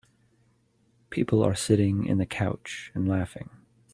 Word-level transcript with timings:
People 1.11 1.43
are 1.43 1.53
sitting 1.53 2.07
in 2.07 2.17
the 2.17 2.25
couch 2.25 2.89
and 2.95 3.07
laughing. 3.07 3.51